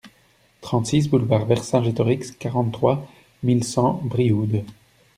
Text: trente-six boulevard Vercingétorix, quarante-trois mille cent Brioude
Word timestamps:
trente-six 0.61 1.07
boulevard 1.07 1.45
Vercingétorix, 1.45 2.31
quarante-trois 2.39 3.07
mille 3.43 3.63
cent 3.63 4.01
Brioude 4.03 4.65